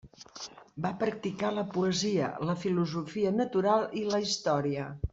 [0.85, 4.93] Va practicar la poesia, la filosofia natural i la història.